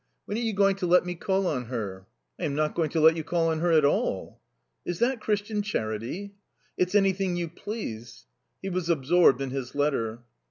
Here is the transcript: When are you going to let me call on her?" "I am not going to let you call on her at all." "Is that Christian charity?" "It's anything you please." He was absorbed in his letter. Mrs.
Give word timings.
When 0.25 0.35
are 0.35 0.41
you 0.41 0.53
going 0.53 0.77
to 0.77 0.87
let 0.87 1.05
me 1.05 1.13
call 1.13 1.45
on 1.45 1.65
her?" 1.65 2.07
"I 2.39 2.45
am 2.45 2.55
not 2.55 2.73
going 2.73 2.89
to 2.89 2.99
let 2.99 3.15
you 3.15 3.23
call 3.23 3.49
on 3.49 3.59
her 3.59 3.71
at 3.71 3.85
all." 3.85 4.39
"Is 4.83 4.97
that 4.97 5.21
Christian 5.21 5.61
charity?" 5.61 6.33
"It's 6.75 6.95
anything 6.95 7.35
you 7.35 7.47
please." 7.47 8.25
He 8.63 8.69
was 8.71 8.89
absorbed 8.89 9.41
in 9.41 9.51
his 9.51 9.75
letter. 9.75 10.13
Mrs. 10.13 10.21